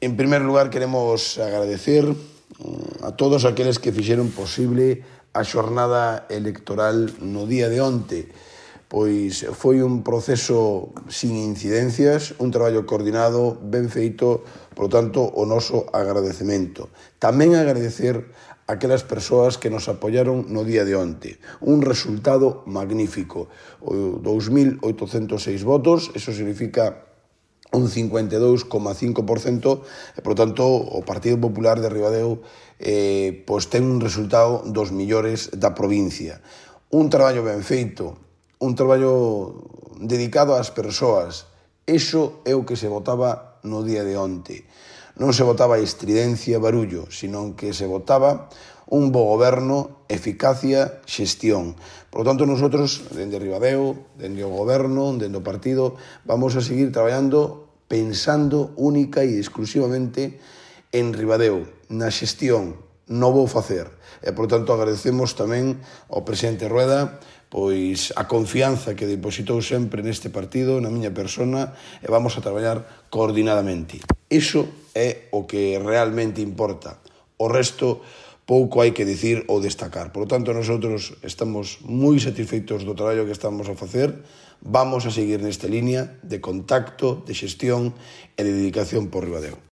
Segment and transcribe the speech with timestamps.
[0.00, 5.04] En primer lugar, queremos agradecer mm, a todos aqueles que fixeron posible
[5.36, 8.32] a xornada electoral no día de onte.
[8.88, 14.40] Pois foi un proceso sin incidencias, un traballo coordinado, ben feito,
[14.72, 16.88] por tanto, o noso agradecemento.
[17.20, 18.24] Tamén agradecer
[18.64, 21.36] aquelas persoas que nos apoyaron no día de onte.
[21.60, 23.52] Un resultado magnífico.
[23.84, 27.09] 2.806 votos, eso significa
[27.72, 29.82] un 52,5%,
[30.16, 32.42] e, por tanto, o Partido Popular de Ribadeo
[32.80, 36.40] eh, pois ten un resultado dos millores da provincia.
[36.90, 38.16] Un traballo ben feito,
[38.58, 39.54] un traballo
[40.00, 41.46] dedicado ás persoas.
[41.86, 44.64] Eso é o que se votaba no día de onte.
[45.20, 48.48] Non se votaba estridencia, barullo, sino que se votaba
[48.90, 51.76] un bo goberno, eficacia, xestión.
[52.10, 55.94] Por lo tanto, nosotros, dende Ribadeo, dende o goberno, dende o partido,
[56.26, 60.38] vamos a seguir traballando pensando única e exclusivamente
[60.94, 62.78] en Ribadeo, na xestión,
[63.10, 63.90] no vou facer.
[64.22, 67.18] E, por tanto, agradecemos tamén ao presidente Rueda
[67.50, 73.10] pois a confianza que depositou sempre neste partido, na miña persona, e vamos a traballar
[73.10, 73.98] coordinadamente.
[74.30, 77.02] Iso é o que realmente importa.
[77.42, 78.06] O resto
[78.50, 80.10] pouco hai que dicir ou destacar.
[80.10, 84.10] Por lo tanto, nosotros estamos moi satisfeitos do traballo que estamos a facer,
[84.58, 87.94] vamos a seguir nesta liña de contacto, de xestión
[88.34, 89.62] e de dedicación por Ribadeo.